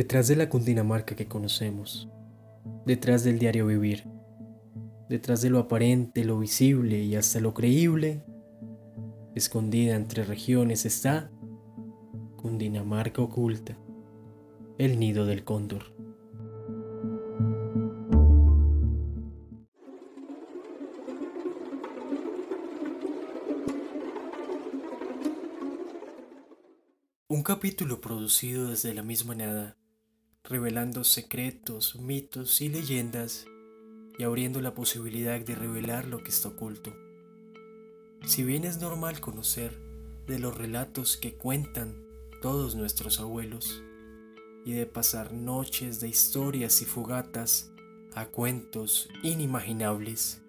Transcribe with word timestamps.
Detrás 0.00 0.28
de 0.28 0.36
la 0.36 0.48
Cundinamarca 0.48 1.14
que 1.14 1.28
conocemos, 1.28 2.08
detrás 2.86 3.22
del 3.22 3.38
diario 3.38 3.66
vivir, 3.66 4.06
detrás 5.10 5.42
de 5.42 5.50
lo 5.50 5.58
aparente, 5.58 6.24
lo 6.24 6.38
visible 6.38 7.02
y 7.02 7.16
hasta 7.16 7.38
lo 7.38 7.52
creíble, 7.52 8.24
escondida 9.34 9.94
entre 9.96 10.24
regiones 10.24 10.86
está 10.86 11.30
Cundinamarca 12.38 13.20
oculta, 13.20 13.76
el 14.78 14.98
nido 14.98 15.26
del 15.26 15.44
cóndor. 15.44 15.92
Un 27.28 27.42
capítulo 27.42 28.00
producido 28.00 28.70
desde 28.70 28.94
la 28.94 29.02
misma 29.02 29.34
nada 29.34 29.76
revelando 30.50 31.04
secretos, 31.04 31.94
mitos 31.94 32.60
y 32.60 32.68
leyendas 32.68 33.46
y 34.18 34.24
abriendo 34.24 34.60
la 34.60 34.74
posibilidad 34.74 35.40
de 35.40 35.54
revelar 35.54 36.08
lo 36.08 36.24
que 36.24 36.30
está 36.30 36.48
oculto. 36.48 36.92
Si 38.26 38.42
bien 38.42 38.64
es 38.64 38.80
normal 38.80 39.20
conocer 39.20 39.78
de 40.26 40.40
los 40.40 40.58
relatos 40.58 41.16
que 41.16 41.34
cuentan 41.34 42.04
todos 42.42 42.74
nuestros 42.74 43.20
abuelos 43.20 43.80
y 44.64 44.72
de 44.72 44.86
pasar 44.86 45.32
noches 45.32 46.00
de 46.00 46.08
historias 46.08 46.82
y 46.82 46.84
fugatas 46.84 47.70
a 48.14 48.26
cuentos 48.26 49.08
inimaginables, 49.22 50.42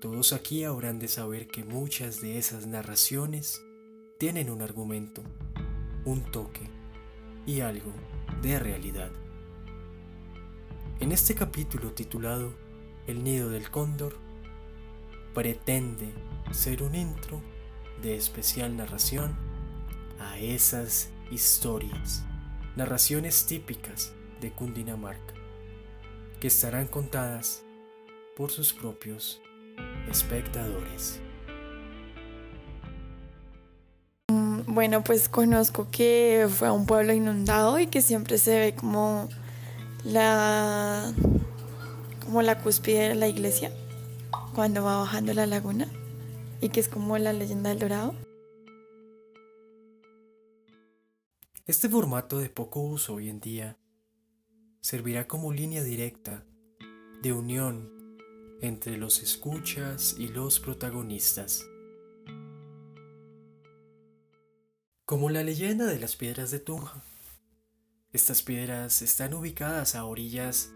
todos 0.00 0.34
aquí 0.34 0.64
habrán 0.64 0.98
de 0.98 1.08
saber 1.08 1.48
que 1.48 1.64
muchas 1.64 2.20
de 2.20 2.36
esas 2.36 2.66
narraciones 2.66 3.62
tienen 4.18 4.50
un 4.50 4.60
argumento, 4.60 5.22
un 6.04 6.30
toque 6.30 6.75
y 7.46 7.60
algo 7.60 7.92
de 8.42 8.58
realidad. 8.58 9.10
En 11.00 11.12
este 11.12 11.34
capítulo 11.34 11.92
titulado 11.92 12.52
El 13.06 13.22
nido 13.22 13.48
del 13.48 13.70
cóndor, 13.70 14.16
pretende 15.34 16.12
ser 16.50 16.82
un 16.82 16.94
intro 16.94 17.42
de 18.02 18.16
especial 18.16 18.76
narración 18.76 19.36
a 20.18 20.38
esas 20.38 21.10
historias, 21.30 22.24
narraciones 22.74 23.46
típicas 23.46 24.14
de 24.40 24.50
Cundinamarca, 24.50 25.34
que 26.40 26.46
estarán 26.48 26.86
contadas 26.86 27.64
por 28.34 28.50
sus 28.50 28.72
propios 28.72 29.42
espectadores. 30.08 31.20
Bueno, 34.76 35.02
pues 35.02 35.30
conozco 35.30 35.88
que 35.90 36.48
fue 36.50 36.70
un 36.70 36.84
pueblo 36.84 37.14
inundado 37.14 37.78
y 37.78 37.86
que 37.86 38.02
siempre 38.02 38.36
se 38.36 38.60
ve 38.60 38.74
como 38.74 39.26
la 40.04 41.14
como 42.22 42.42
la 42.42 42.60
cúspide 42.60 43.08
de 43.08 43.14
la 43.14 43.26
iglesia 43.26 43.72
cuando 44.54 44.84
va 44.84 44.98
bajando 44.98 45.32
la 45.32 45.46
laguna 45.46 45.88
y 46.60 46.68
que 46.68 46.80
es 46.80 46.90
como 46.90 47.16
la 47.16 47.32
leyenda 47.32 47.70
del 47.70 47.78
dorado. 47.78 48.14
Este 51.64 51.88
formato 51.88 52.38
de 52.38 52.50
poco 52.50 52.80
uso 52.82 53.14
hoy 53.14 53.30
en 53.30 53.40
día 53.40 53.78
servirá 54.82 55.26
como 55.26 55.54
línea 55.54 55.82
directa 55.82 56.44
de 57.22 57.32
unión 57.32 58.18
entre 58.60 58.98
los 58.98 59.22
escuchas 59.22 60.16
y 60.18 60.28
los 60.28 60.60
protagonistas. 60.60 61.64
Como 65.06 65.30
la 65.30 65.44
leyenda 65.44 65.84
de 65.86 66.00
las 66.00 66.16
piedras 66.16 66.50
de 66.50 66.58
Tunja. 66.58 67.00
Estas 68.12 68.42
piedras 68.42 69.02
están 69.02 69.34
ubicadas 69.34 69.94
a 69.94 70.04
orillas 70.04 70.72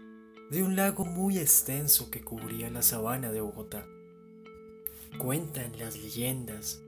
de 0.49 0.63
un 0.63 0.77
lago 0.77 1.03
muy 1.03 1.37
extenso 1.37 2.09
que 2.09 2.21
cubría 2.21 2.69
la 2.69 2.81
sabana 2.81 3.29
de 3.33 3.41
Bogotá. 3.41 3.85
Cuentan 5.17 5.77
las 5.77 5.97
leyendas 5.97 6.81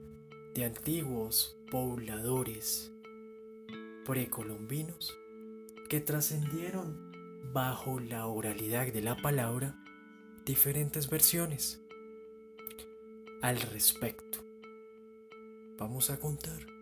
de 0.54 0.64
antiguos 0.64 1.54
pobladores 1.70 2.90
precolombinos 4.06 5.14
que 5.90 6.00
trascendieron 6.00 7.12
bajo 7.52 8.00
la 8.00 8.26
oralidad 8.26 8.90
de 8.90 9.02
la 9.02 9.20
palabra 9.20 9.76
diferentes 10.46 11.10
versiones 11.10 11.78
al 13.42 13.60
respecto. 13.60 14.38
Vamos 15.76 16.08
a 16.08 16.18
contar 16.18 16.73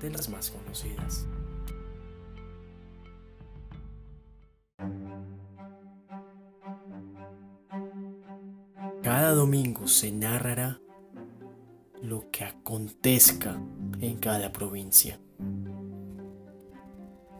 de 0.00 0.10
las 0.10 0.28
más 0.28 0.50
conocidas. 0.50 1.26
Cada 9.02 9.32
domingo 9.32 9.86
se 9.86 10.10
narrará 10.10 10.80
lo 12.02 12.30
que 12.30 12.44
acontezca 12.44 13.60
en 14.00 14.18
cada 14.18 14.52
provincia. 14.52 15.20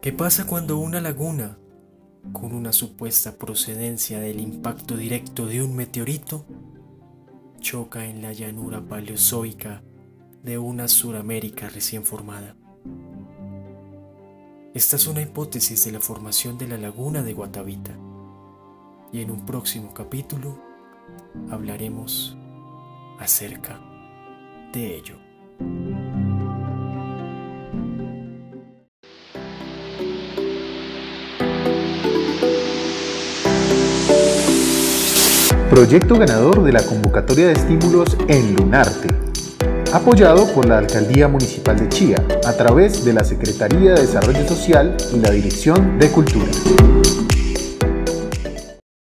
¿Qué 0.00 0.12
pasa 0.12 0.46
cuando 0.46 0.78
una 0.78 1.00
laguna, 1.00 1.58
con 2.32 2.54
una 2.54 2.72
supuesta 2.72 3.36
procedencia 3.36 4.20
del 4.20 4.40
impacto 4.40 4.96
directo 4.96 5.46
de 5.46 5.62
un 5.62 5.74
meteorito, 5.74 6.46
choca 7.60 8.06
en 8.06 8.22
la 8.22 8.32
llanura 8.32 8.80
paleozoica 8.80 9.82
de 10.46 10.58
una 10.58 10.86
Suramérica 10.86 11.68
recién 11.68 12.04
formada. 12.04 12.54
Esta 14.74 14.94
es 14.94 15.08
una 15.08 15.20
hipótesis 15.20 15.84
de 15.84 15.90
la 15.90 15.98
formación 15.98 16.56
de 16.56 16.68
la 16.68 16.78
laguna 16.78 17.24
de 17.24 17.32
Guatavita 17.32 17.90
y 19.12 19.22
en 19.22 19.32
un 19.32 19.44
próximo 19.44 19.92
capítulo 19.92 20.56
hablaremos 21.50 22.36
acerca 23.18 23.80
de 24.72 24.96
ello. 24.96 25.16
Proyecto 35.70 36.16
ganador 36.16 36.62
de 36.62 36.72
la 36.72 36.86
convocatoria 36.86 37.48
de 37.48 37.54
estímulos 37.54 38.16
en 38.28 38.54
Lunarte 38.54 39.25
apoyado 39.92 40.46
por 40.52 40.66
la 40.66 40.78
Alcaldía 40.78 41.28
Municipal 41.28 41.78
de 41.78 41.88
Chía 41.88 42.16
a 42.44 42.52
través 42.52 43.04
de 43.04 43.12
la 43.12 43.24
Secretaría 43.24 43.94
de 43.94 44.02
Desarrollo 44.02 44.46
Social 44.46 44.96
y 45.14 45.18
la 45.20 45.30
Dirección 45.30 45.98
de 45.98 46.10
Cultura. 46.10 46.46